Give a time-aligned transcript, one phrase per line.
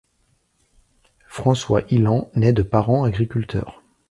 [1.27, 3.83] François Illand naît de parents agriculteurs.